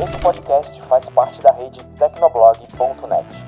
[0.00, 3.47] Esse podcast faz parte da rede Tecnoblog.net.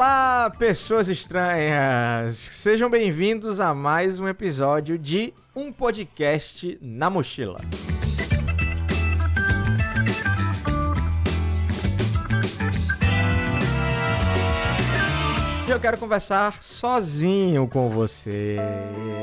[0.00, 2.34] Olá, pessoas estranhas!
[2.34, 7.60] Sejam bem-vindos a mais um episódio de Um Podcast na Mochila.
[15.68, 18.56] Eu quero conversar sozinho com você.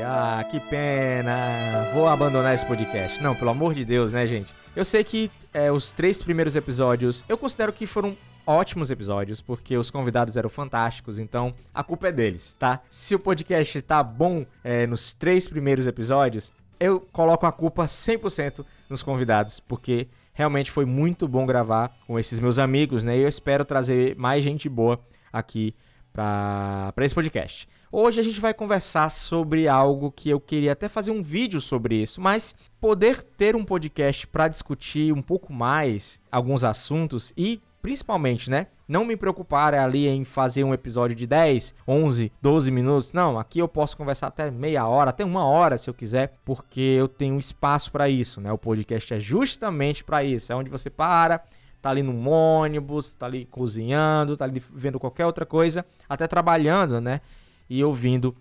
[0.06, 1.90] Ah, que pena.
[1.92, 3.20] Vou abandonar esse podcast.
[3.20, 4.54] Não, pelo amor de Deus, né, gente?
[4.76, 8.16] Eu sei que é, os três primeiros episódios eu considero que foram
[8.48, 12.80] ótimos episódios, porque os convidados eram fantásticos, então a culpa é deles, tá?
[12.88, 18.64] Se o podcast tá bom é, nos três primeiros episódios, eu coloco a culpa 100%
[18.88, 23.18] nos convidados, porque realmente foi muito bom gravar com esses meus amigos, né?
[23.18, 24.98] E eu espero trazer mais gente boa
[25.30, 25.74] aqui
[26.10, 27.68] para esse podcast.
[27.92, 31.96] Hoje a gente vai conversar sobre algo que eu queria até fazer um vídeo sobre
[32.00, 38.50] isso, mas poder ter um podcast para discutir um pouco mais alguns assuntos e principalmente,
[38.50, 38.66] né?
[38.86, 43.12] Não me preocupar ali em fazer um episódio de 10, 11, 12 minutos.
[43.12, 46.80] Não, aqui eu posso conversar até meia hora, até uma hora se eu quiser, porque
[46.80, 48.50] eu tenho espaço para isso, né?
[48.50, 50.52] O podcast é justamente para isso.
[50.52, 51.42] É onde você para,
[51.80, 57.00] tá ali num ônibus, tá ali cozinhando, tá ali vendo qualquer outra coisa, até trabalhando,
[57.00, 57.20] né?
[57.68, 58.34] E ouvindo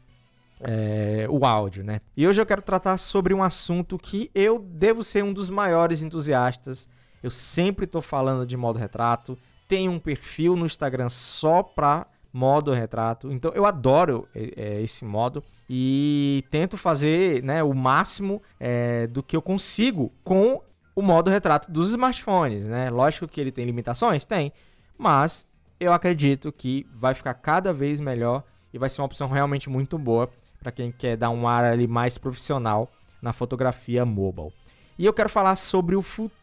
[0.62, 2.02] é, o áudio, né?
[2.16, 6.02] E hoje eu quero tratar sobre um assunto que eu devo ser um dos maiores
[6.02, 6.88] entusiastas.
[7.22, 9.38] Eu sempre estou falando de modo retrato.
[9.68, 13.32] Tenho um perfil no Instagram só para modo retrato.
[13.32, 19.36] Então eu adoro é, esse modo e tento fazer né, o máximo é, do que
[19.36, 20.62] eu consigo com
[20.96, 22.90] o modo retrato dos smartphones, né?
[22.90, 24.52] Lógico que ele tem limitações, tem,
[24.98, 25.46] mas
[25.80, 29.98] eu acredito que vai ficar cada vez melhor e vai ser uma opção realmente muito
[29.98, 30.30] boa
[30.60, 32.90] para quem quer dar um ar ali mais profissional
[33.22, 34.52] na fotografia mobile.
[34.98, 36.37] E eu quero falar sobre o futuro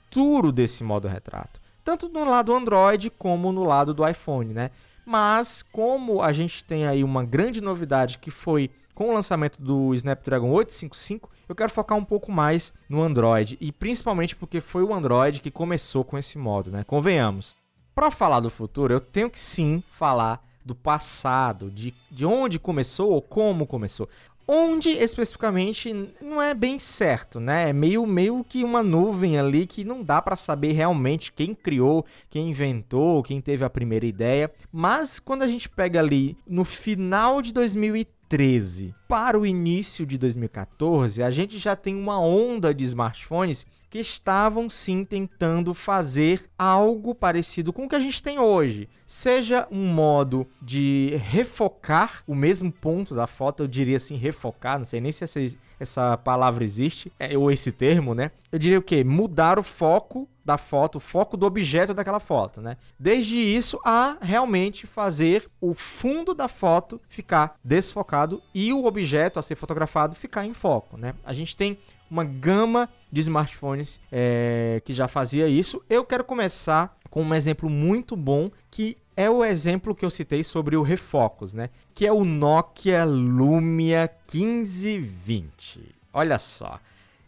[0.52, 4.70] desse modo retrato, tanto no lado Android como no lado do iPhone, né?
[5.04, 9.92] Mas como a gente tem aí uma grande novidade que foi com o lançamento do
[9.94, 14.94] Snapdragon 855, eu quero focar um pouco mais no Android e principalmente porque foi o
[14.94, 16.84] Android que começou com esse modo, né?
[16.84, 17.56] Convenhamos.
[17.94, 23.12] Para falar do futuro, eu tenho que sim falar do passado, de, de onde começou
[23.12, 24.08] ou como começou.
[24.46, 27.70] Onde especificamente não é bem certo, né?
[27.70, 32.04] É meio, meio que uma nuvem ali que não dá para saber realmente quem criou,
[32.28, 34.52] quem inventou, quem teve a primeira ideia.
[34.70, 41.22] Mas quando a gente pega ali no final de 2013 para o início de 2014,
[41.22, 47.72] a gente já tem uma onda de smartphones que estavam sim tentando fazer algo parecido
[47.72, 48.88] com o que a gente tem hoje.
[49.06, 54.84] Seja um modo de refocar o mesmo ponto da foto, eu diria assim, refocar, não
[54.84, 55.38] sei nem se essa,
[55.78, 58.32] essa palavra existe, é, ou esse termo, né?
[58.50, 59.04] Eu diria o quê?
[59.04, 62.76] Mudar o foco da foto, o foco do objeto daquela foto, né?
[62.98, 69.42] Desde isso a realmente fazer o fundo da foto ficar desfocado e o objeto a
[69.42, 71.14] ser fotografado ficar em foco, né?
[71.24, 71.78] A gente tem
[72.10, 75.82] uma gama de smartphones é, que já fazia isso.
[75.88, 80.42] Eu quero começar com um exemplo muito bom que é o exemplo que eu citei
[80.42, 81.70] sobre o refocus, né?
[81.94, 85.94] Que é o Nokia Lumia 1520.
[86.12, 86.80] Olha só,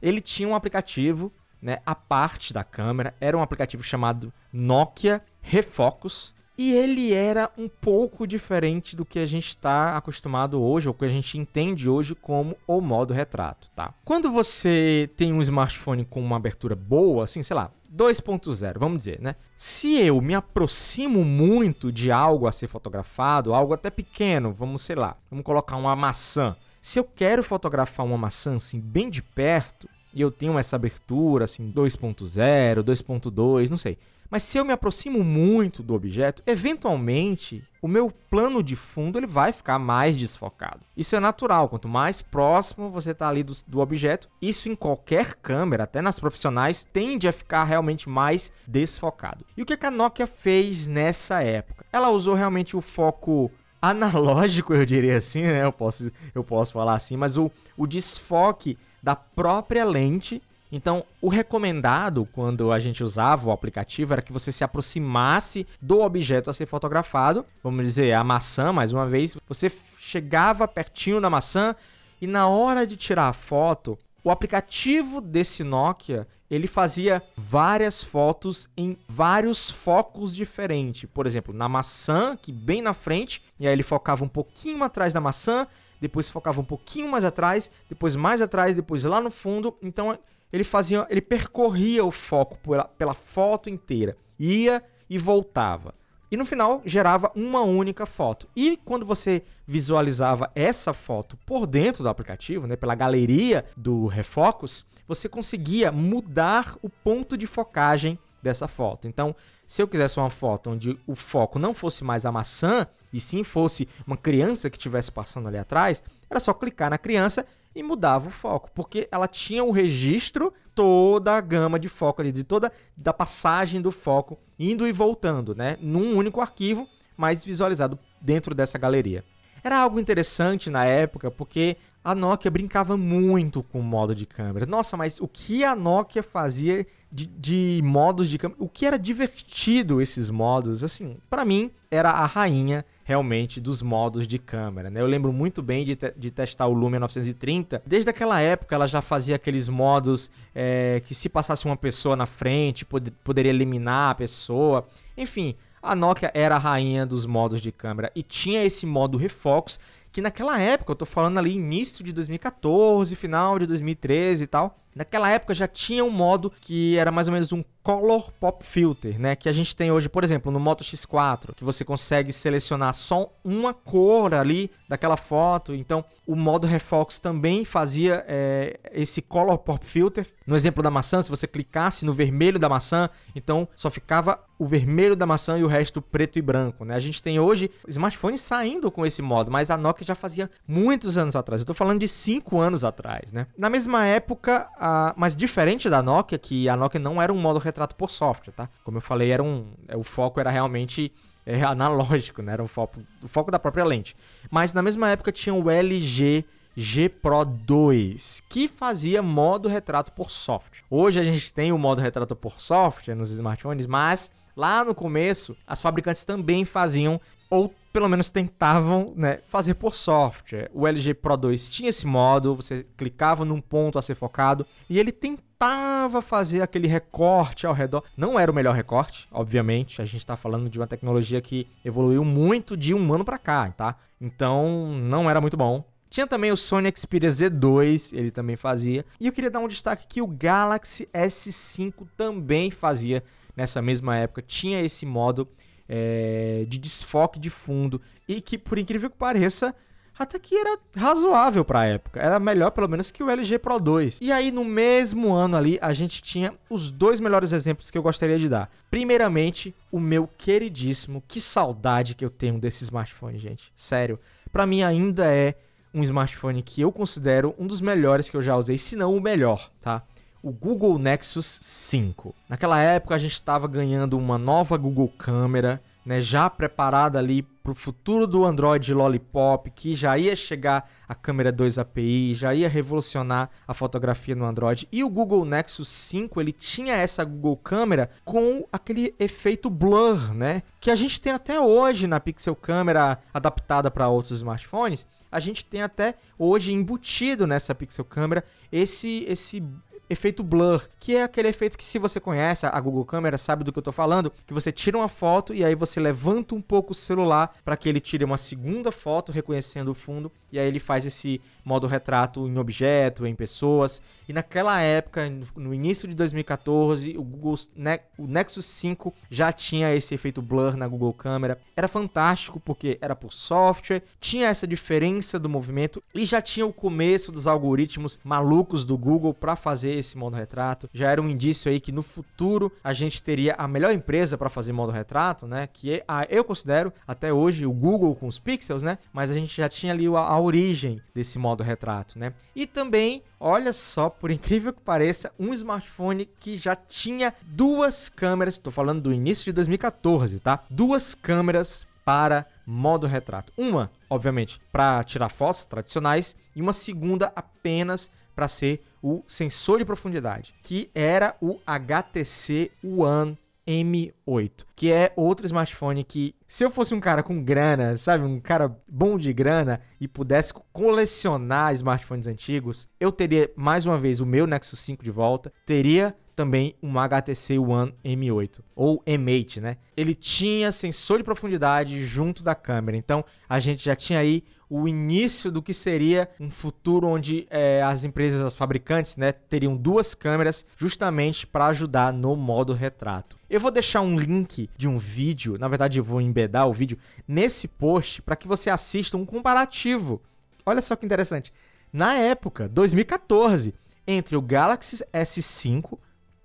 [0.03, 1.33] ele tinha um aplicativo,
[1.63, 1.79] né?
[1.87, 8.27] A parte da câmera era um aplicativo chamado Nokia Refocus e ele era um pouco
[8.27, 12.57] diferente do que a gente está acostumado hoje, ou que a gente entende hoje como
[12.67, 13.93] o modo retrato, tá?
[14.05, 19.21] Quando você tem um smartphone com uma abertura boa, assim, sei lá, 2.0, vamos dizer,
[19.21, 19.37] né?
[19.57, 24.97] Se eu me aproximo muito de algo a ser fotografado, algo até pequeno, vamos, sei
[24.97, 26.57] lá, vamos colocar uma maçã.
[26.83, 31.45] Se eu quero fotografar uma maçã assim bem de perto, e eu tenho essa abertura
[31.45, 33.99] assim 2.0, 2.2, não sei.
[34.31, 39.27] Mas se eu me aproximo muito do objeto, eventualmente o meu plano de fundo ele
[39.27, 40.81] vai ficar mais desfocado.
[40.97, 45.35] Isso é natural, quanto mais próximo você está ali do, do, objeto, isso em qualquer
[45.35, 49.45] câmera, até nas profissionais, tende a ficar realmente mais desfocado.
[49.57, 51.87] E o que, que a Nokia fez nessa época?
[51.93, 53.51] Ela usou realmente o foco
[53.81, 55.65] analógico, eu diria assim, né?
[55.65, 61.29] Eu posso, eu posso falar assim, mas o, o desfoque da própria lente então, o
[61.29, 66.53] recomendado quando a gente usava o aplicativo era que você se aproximasse do objeto a
[66.53, 71.75] ser fotografado, vamos dizer, a maçã, mais uma vez, você chegava pertinho da maçã
[72.21, 78.69] e na hora de tirar a foto, o aplicativo desse Nokia, ele fazia várias fotos
[78.77, 81.09] em vários focos diferentes.
[81.13, 85.13] Por exemplo, na maçã, que bem na frente, e aí ele focava um pouquinho atrás
[85.13, 85.67] da maçã,
[86.01, 89.77] depois focava um pouquinho mais atrás, depois mais atrás, depois lá no fundo.
[89.83, 90.17] Então
[90.53, 95.95] ele fazia, ele percorria o foco pela, pela foto inteira, ia e voltava.
[96.31, 98.49] E no final gerava uma única foto.
[98.57, 104.85] E quando você visualizava essa foto por dentro do aplicativo, né, pela galeria do Refocus,
[105.07, 109.07] você conseguia mudar o ponto de focagem dessa foto.
[109.07, 109.35] Então,
[109.67, 113.43] se eu quisesse uma foto onde o foco não fosse mais a maçã, e sim
[113.43, 117.47] fosse uma criança que estivesse passando ali atrás, era só clicar na criança
[117.77, 122.33] e mudava o foco, porque ela tinha o registro toda a gama de foco ali,
[122.33, 127.99] de toda da passagem do foco indo e voltando, né, num único arquivo, mas visualizado
[128.21, 129.23] dentro dessa galeria.
[129.63, 134.65] Era algo interessante na época, porque a Nokia brincava muito com o modo de câmera.
[134.65, 138.63] Nossa, mas o que a Nokia fazia de, de modos de câmera?
[138.63, 140.83] O que era divertido esses modos?
[140.83, 144.91] Assim, para mim, era a rainha realmente dos modos de câmera.
[144.91, 145.01] Né?
[145.01, 147.83] Eu lembro muito bem de, te de testar o Lumia 930.
[147.87, 152.27] Desde aquela época, ela já fazia aqueles modos é, que se passasse uma pessoa na
[152.27, 154.87] frente, pod poderia eliminar a pessoa.
[155.17, 159.79] Enfim, a Nokia era a rainha dos modos de câmera e tinha esse modo refocus
[160.11, 164.81] que naquela época, eu tô falando ali início de 2014, final de 2013 e tal,
[164.97, 169.17] naquela época já tinha um modo que era mais ou menos um Color Pop Filter,
[169.17, 169.37] né?
[169.37, 173.33] Que a gente tem hoje, por exemplo, no Moto X4, que você consegue selecionar só
[173.45, 175.73] uma cor ali daquela foto.
[175.73, 180.27] Então, o modo Refox também fazia é, esse Color Pop Filter.
[180.45, 184.67] No exemplo da maçã, se você clicasse no vermelho da maçã, então só ficava o
[184.67, 186.95] vermelho da maçã e o resto preto e branco, né?
[186.95, 191.19] A gente tem hoje smartphones saindo com esse modo, mas a Nokia já fazia muitos
[191.19, 191.61] anos atrás.
[191.61, 193.47] Eu tô falando de 5 anos atrás, né?
[193.57, 194.69] Na mesma época,
[195.17, 198.69] mas diferente da Nokia, que a Nokia não era um modo retrato por software, tá?
[198.85, 201.13] Como eu falei, era um, é, o foco era realmente
[201.45, 202.53] é, analógico, né?
[202.53, 204.17] Era um foco, o foco da própria lente.
[204.51, 206.45] Mas na mesma época tinha o LG
[206.79, 210.85] G Pro 2, que fazia modo retrato por software.
[210.91, 215.57] Hoje a gente tem o modo retrato por software nos smartphones, mas lá no começo
[215.67, 217.19] as fabricantes também faziam
[217.49, 220.71] ou pelo menos tentavam né, fazer por software.
[220.75, 224.99] O LG Pro 2 tinha esse modo, você clicava num ponto a ser focado e
[224.99, 228.05] ele tentava fazer aquele recorte ao redor.
[228.15, 232.23] Não era o melhor recorte, obviamente, a gente está falando de uma tecnologia que evoluiu
[232.23, 233.97] muito de um ano para cá, tá?
[234.21, 235.83] Então não era muito bom.
[236.11, 239.07] Tinha também o Sony Xperia Z2, ele também fazia.
[239.19, 243.25] E eu queria dar um destaque que o Galaxy S5 também fazia
[243.57, 244.43] nessa mesma época.
[244.43, 245.49] Tinha esse modo
[245.89, 249.75] é, de desfoque de fundo e que, por incrível que pareça,
[250.19, 252.21] até que era razoável para a época.
[252.21, 254.19] Era melhor, pelo menos, que o LG Pro 2.
[254.21, 258.03] E aí, no mesmo ano ali, a gente tinha os dois melhores exemplos que eu
[258.03, 258.71] gostaria de dar.
[258.91, 263.71] Primeiramente, o meu queridíssimo, que saudade que eu tenho desse smartphone, gente.
[263.75, 264.19] Sério,
[264.51, 265.55] para mim ainda é
[265.93, 269.21] um smartphone que eu considero um dos melhores que eu já usei, se não o
[269.21, 270.03] melhor, tá?
[270.43, 272.35] O Google Nexus 5.
[272.49, 277.73] Naquela época a gente estava ganhando uma nova Google câmera, né, já preparada ali para
[277.73, 282.69] o futuro do Android Lollipop, que já ia chegar a câmera 2 API, já ia
[282.69, 284.87] revolucionar a fotografia no Android.
[284.93, 290.63] E o Google Nexus 5, ele tinha essa Google câmera com aquele efeito blur, né,
[290.81, 295.05] que a gente tem até hoje na Pixel câmera adaptada para outros smartphones.
[295.31, 299.63] A gente tem até hoje embutido nessa Pixel câmera esse esse
[300.09, 303.73] efeito blur, que é aquele efeito que se você conhece a Google Câmera, sabe do
[303.73, 306.93] que eu tô falando, que você tira uma foto e aí você levanta um pouco
[306.93, 310.79] o celular para que ele tire uma segunda foto reconhecendo o fundo e aí ele
[310.79, 314.01] faz esse modo retrato em objeto, em pessoas.
[314.29, 319.95] E naquela época, no início de 2014, o Google ne o Nexus 5 já tinha
[319.95, 321.59] esse efeito blur na Google Câmera.
[321.77, 326.73] Era fantástico porque era por software, tinha essa diferença do movimento e já tinha o
[326.73, 330.89] começo dos algoritmos malucos do Google para fazer esse modo retrato.
[330.93, 334.51] Já era um indício aí que no futuro a gente teria a melhor empresa para
[334.51, 335.67] fazer modo retrato, né?
[335.67, 338.99] Que é eu considero até hoje o Google com os pixels, né?
[339.13, 342.33] Mas a gente já tinha ali a, a origem desse modo retrato, né?
[342.55, 348.55] E também, olha só, por incrível que pareça, um smartphone que já tinha duas câmeras,
[348.55, 350.65] estou falando do início de 2014, tá?
[350.71, 353.53] Duas câmeras para modo retrato.
[353.57, 359.85] Uma, obviamente, para tirar fotos tradicionais e uma segunda apenas para ser o sensor de
[359.85, 366.95] profundidade, que era o HTC One M8, que é outro smartphone que, se eu fosse
[366.95, 372.89] um cara com grana, sabe, um cara bom de grana e pudesse colecionar smartphones antigos,
[373.01, 377.59] eu teria mais uma vez o meu Nexus 5 de volta, teria também um HTC
[377.59, 379.79] One M8 ou M8, né?
[379.97, 384.89] Ele tinha sensor de profundidade junto da câmera, então a gente já tinha aí o
[384.89, 390.15] início do que seria um futuro onde é, as empresas, as fabricantes, né, teriam duas
[390.15, 393.37] câmeras justamente para ajudar no modo retrato.
[393.49, 396.99] Eu vou deixar um link de um vídeo, na verdade eu vou embedar o vídeo
[397.27, 400.21] nesse post para que você assista um comparativo.
[400.65, 401.53] Olha só que interessante.
[401.93, 403.73] Na época, 2014,
[404.07, 405.97] entre o Galaxy S5,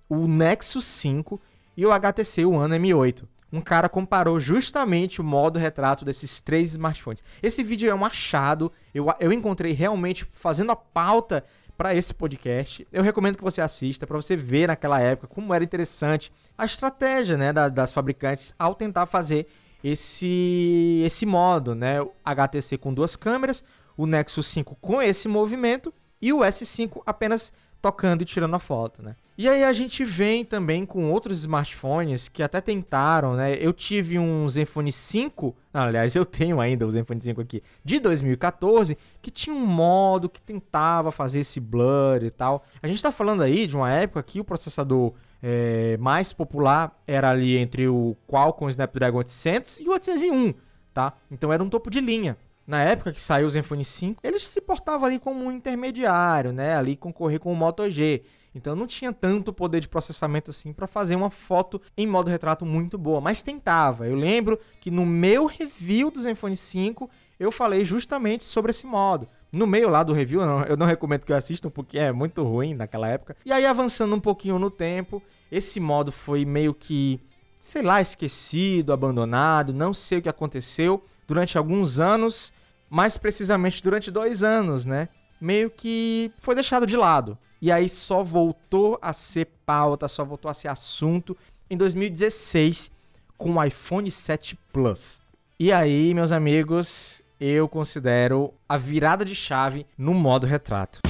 [0.08, 1.40] o Nexus 5
[1.76, 7.22] e o HTC One M8 um cara comparou justamente o modo retrato desses três smartphones.
[7.42, 11.44] Esse vídeo é um achado, eu, eu encontrei realmente fazendo a pauta
[11.76, 12.86] para esse podcast.
[12.90, 17.36] Eu recomendo que você assista para você ver naquela época como era interessante a estratégia
[17.36, 19.46] né, da, das fabricantes ao tentar fazer
[19.82, 22.00] esse, esse modo, né?
[22.00, 23.64] O HTC com duas câmeras,
[23.96, 27.52] o Nexus 5 com esse movimento e o S5 apenas
[27.82, 29.16] tocando e tirando a foto, né?
[29.36, 33.56] E aí a gente vem também com outros smartphones que até tentaram, né?
[33.58, 38.96] Eu tive um Zenfone 5, aliás, eu tenho ainda o Zenfone 5 aqui, de 2014,
[39.20, 42.64] que tinha um modo que tentava fazer esse blur e tal.
[42.80, 47.30] A gente tá falando aí de uma época que o processador é, mais popular era
[47.30, 50.54] ali entre o Qualcomm Snapdragon 800 e o 801,
[50.94, 51.14] tá?
[51.28, 54.60] Então era um topo de linha na época que saiu o Zenfone 5, ele se
[54.60, 56.76] portava ali como um intermediário, né?
[56.76, 58.22] Ali concorrer com o Moto G.
[58.54, 62.66] Então não tinha tanto poder de processamento assim para fazer uma foto em modo retrato
[62.66, 64.06] muito boa, mas tentava.
[64.06, 67.08] Eu lembro que no meu review do Zenfone 5
[67.40, 69.26] eu falei justamente sobre esse modo.
[69.50, 72.74] No meio lá do review, eu não, eu recomendo que assistam porque é muito ruim
[72.74, 73.36] naquela época.
[73.44, 77.20] E aí avançando um pouquinho no tempo, esse modo foi meio que,
[77.58, 81.02] sei lá, esquecido, abandonado, não sei o que aconteceu
[81.32, 82.52] durante alguns anos,
[82.90, 85.08] mais precisamente durante dois anos, né?
[85.40, 87.38] Meio que foi deixado de lado.
[87.58, 91.34] E aí só voltou a ser pauta, só voltou a ser assunto
[91.70, 92.90] em 2016
[93.38, 95.22] com o iPhone 7 Plus.
[95.58, 101.00] E aí, meus amigos, eu considero a virada de chave no modo retrato.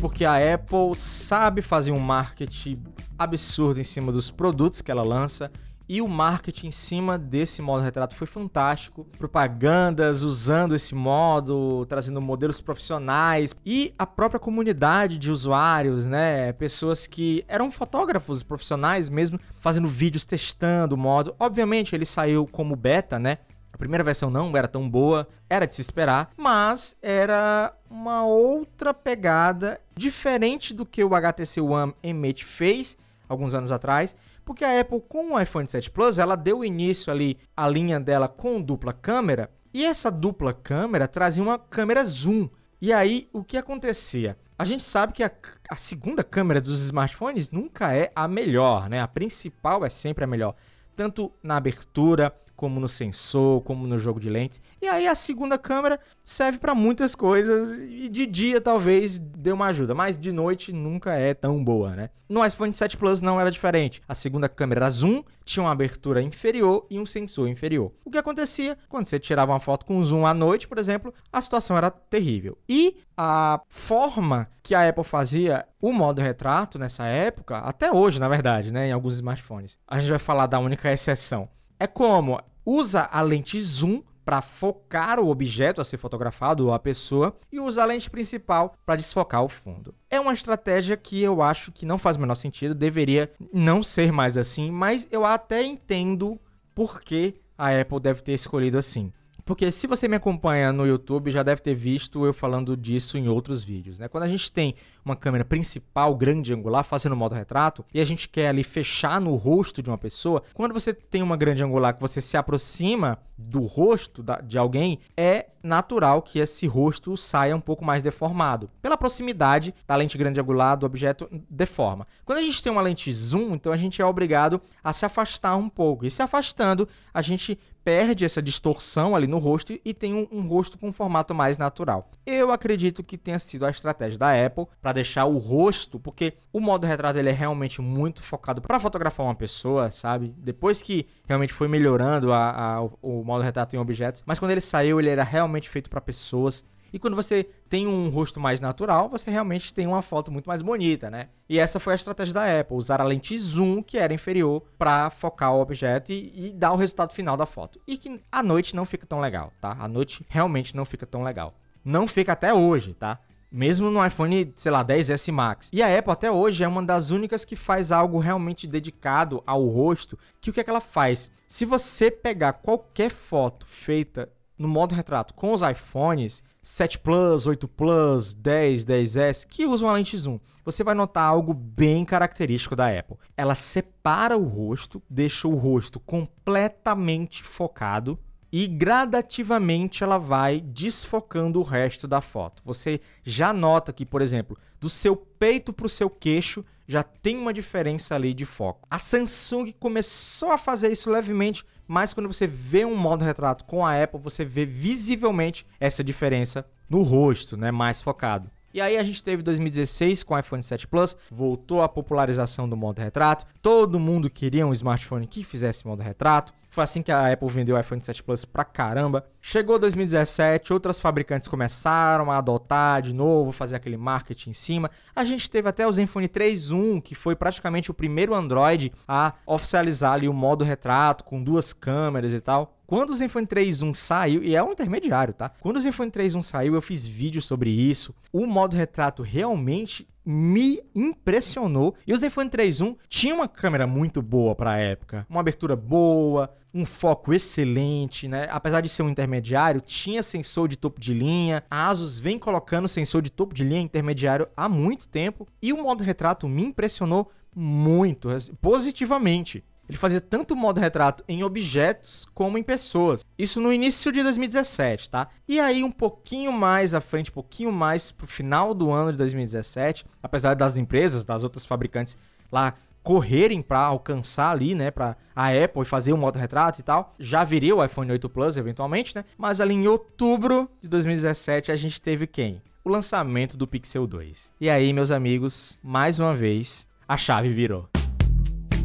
[0.00, 2.80] Porque a Apple sabe fazer um marketing
[3.18, 5.50] absurdo em cima dos produtos que ela lança.
[5.88, 9.06] E o marketing em cima desse modo retrato foi fantástico.
[9.16, 16.52] Propagandas usando esse modo, trazendo modelos profissionais e a própria comunidade de usuários, né?
[16.54, 21.36] Pessoas que eram fotógrafos profissionais mesmo, fazendo vídeos testando o modo.
[21.38, 23.38] Obviamente ele saiu como beta, né?
[23.72, 28.94] A primeira versão não era tão boa, era de se esperar, mas era uma outra
[28.94, 32.96] pegada diferente do que o HTC One M8 fez
[33.28, 37.38] alguns anos atrás, porque a Apple com o iPhone 7 Plus, ela deu início ali
[37.56, 42.48] à linha dela com dupla câmera, e essa dupla câmera trazia uma câmera zoom.
[42.80, 44.38] E aí, o que acontecia?
[44.58, 45.30] A gente sabe que a,
[45.68, 49.00] a segunda câmera dos smartphones nunca é a melhor, né?
[49.00, 50.54] A principal é sempre a melhor,
[50.94, 54.60] tanto na abertura como no sensor, como no jogo de lentes.
[54.80, 59.66] E aí a segunda câmera serve para muitas coisas e de dia talvez dê uma
[59.66, 62.10] ajuda, mas de noite nunca é tão boa, né?
[62.28, 64.02] No iPhone 7 Plus não era diferente.
[64.08, 67.92] A segunda câmera era zoom, tinha uma abertura inferior e um sensor inferior.
[68.04, 71.40] O que acontecia quando você tirava uma foto com zoom à noite, por exemplo, a
[71.40, 72.58] situação era terrível.
[72.68, 78.28] E a forma que a Apple fazia o modo retrato nessa época, até hoje, na
[78.28, 79.78] verdade, né, em alguns smartphones.
[79.86, 81.48] A gente vai falar da única exceção
[81.78, 86.80] é como usa a lente zoom para focar o objeto a ser fotografado ou a
[86.80, 89.94] pessoa e usa a lente principal para desfocar o fundo.
[90.10, 94.10] É uma estratégia que eu acho que não faz o menor sentido, deveria não ser
[94.10, 96.40] mais assim, mas eu até entendo
[96.74, 99.12] por que a Apple deve ter escolhido assim.
[99.46, 103.28] Porque se você me acompanha no YouTube, já deve ter visto eu falando disso em
[103.28, 104.08] outros vídeos, né?
[104.08, 104.74] Quando a gente tem
[105.04, 109.36] uma câmera principal grande angular fazendo modo retrato e a gente quer ali fechar no
[109.36, 113.60] rosto de uma pessoa, quando você tem uma grande angular que você se aproxima do
[113.60, 118.68] rosto de alguém, é natural que esse rosto saia um pouco mais deformado.
[118.82, 122.04] Pela proximidade da lente grande angular do objeto, deforma.
[122.24, 125.54] Quando a gente tem uma lente zoom, então a gente é obrigado a se afastar
[125.54, 126.04] um pouco.
[126.04, 130.48] E se afastando, a gente perde essa distorção ali no rosto e tem um, um
[130.48, 132.10] rosto com um formato mais natural.
[132.26, 136.58] Eu acredito que tenha sido a estratégia da Apple para deixar o rosto, porque o
[136.58, 140.34] modo retrato ele é realmente muito focado para fotografar uma pessoa, sabe?
[140.36, 144.60] Depois que realmente foi melhorando a, a, o modo retrato em objetos, mas quando ele
[144.60, 146.64] saiu ele era realmente feito para pessoas
[146.96, 150.62] E quando você tem um rosto mais natural, você realmente tem uma foto muito mais
[150.62, 151.28] bonita, né?
[151.46, 155.10] E essa foi a estratégia da Apple, usar a lente zoom, que era inferior, para
[155.10, 157.78] focar o objeto e, e, dar o resultado final da foto.
[157.86, 159.76] E que à noite não fica tão legal, tá?
[159.78, 161.52] À noite realmente não fica tão legal.
[161.84, 163.18] Não fica até hoje, tá?
[163.52, 165.68] Mesmo no iPhone, sei lá, 10S Max.
[165.74, 169.66] E a Apple até hoje é uma das únicas que faz algo realmente dedicado ao
[169.66, 170.18] rosto.
[170.40, 171.30] Que o que é que ela faz?
[171.46, 177.68] Se você pegar qualquer foto feita no modo retrato com os iPhones 7 Plus, 8
[177.68, 182.88] Plus, 10, 10S que usam a lente zoom, você vai notar algo bem característico da
[182.88, 183.18] Apple.
[183.36, 188.18] Ela separa o rosto, deixa o rosto completamente focado
[188.50, 192.64] e gradativamente ela vai desfocando o resto da foto.
[192.64, 197.36] Você já nota que, por exemplo, do seu peito para o seu queixo já tem
[197.36, 198.86] uma diferença ali de foco.
[198.90, 203.84] A Samsung começou a fazer isso levemente, mas quando você vê um modo retrato com
[203.84, 208.50] a Apple, você vê visivelmente essa diferença no rosto, né, mais focado.
[208.76, 212.76] E aí a gente teve 2016 com o iPhone 7 Plus, voltou a popularização do
[212.76, 213.46] modo retrato.
[213.62, 216.52] Todo mundo queria um smartphone que fizesse modo retrato.
[216.76, 219.26] Foi assim que a Apple vendeu o iPhone 7 Plus pra caramba.
[219.40, 224.90] Chegou 2017, outras fabricantes começaram a adotar de novo, fazer aquele marketing em cima.
[225.14, 230.12] A gente teve até o Zenfone 3.1, que foi praticamente o primeiro Android a oficializar
[230.12, 232.76] ali o modo retrato com duas câmeras e tal.
[232.86, 235.50] Quando o Zenfone 3.1 saiu, e é um intermediário, tá?
[235.58, 238.14] Quando o Zenfone 3.1 saiu, eu fiz vídeo sobre isso.
[238.30, 241.94] O modo retrato realmente me impressionou.
[242.04, 246.52] E o Zenfone 3.1 tinha uma câmera muito boa para a época, uma abertura boa,
[246.74, 248.48] um foco excelente, né?
[248.50, 251.62] Apesar de ser um intermediário, tinha sensor de topo de linha.
[251.70, 255.82] A Asus vem colocando sensor de topo de linha intermediário há muito tempo e o
[255.82, 258.28] modo retrato me impressionou muito,
[258.60, 259.64] positivamente.
[259.88, 263.24] Ele fazia tanto modo retrato em objetos como em pessoas.
[263.38, 265.28] Isso no início de 2017, tá?
[265.46, 269.18] E aí um pouquinho mais à frente, um pouquinho mais pro final do ano de
[269.18, 272.16] 2017, apesar das empresas, das outras fabricantes
[272.50, 272.74] lá
[273.06, 277.14] correrem para alcançar ali, né, para a Apple fazer o modo retrato e tal.
[277.20, 279.24] Já viria o iPhone 8 Plus eventualmente, né?
[279.38, 282.60] Mas ali em outubro de 2017 a gente teve quem?
[282.84, 284.52] O lançamento do Pixel 2.
[284.60, 287.88] E aí, meus amigos, mais uma vez a chave virou